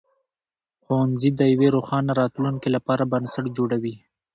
[0.83, 3.95] ښوونځي د یوې روښانه راتلونکې لپاره بنسټ جوړوي.